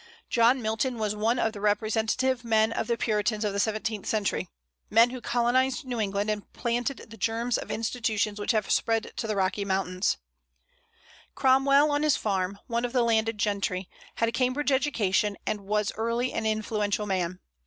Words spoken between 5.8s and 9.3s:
New England, and planted the germs of institutions which have spread to